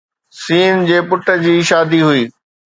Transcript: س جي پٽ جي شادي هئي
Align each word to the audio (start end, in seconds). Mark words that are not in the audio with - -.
س 0.41 0.43
جي 0.87 0.97
پٽ 1.09 1.25
جي 1.45 1.55
شادي 1.69 1.99
هئي 2.07 2.23